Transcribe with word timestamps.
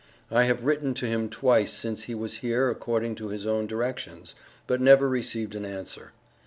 I 0.31 0.45
have 0.45 0.65
written 0.65 0.95
to 0.95 1.05
him 1.05 1.29
twice 1.29 1.71
since 1.71 2.05
he 2.05 2.15
was 2.15 2.37
here 2.37 2.71
according 2.71 3.13
to 3.17 3.27
his 3.27 3.45
own 3.45 3.67
directions, 3.67 4.33
but 4.65 4.81
never 4.81 5.07
received 5.07 5.53
an 5.53 5.63
answer. 5.63 6.11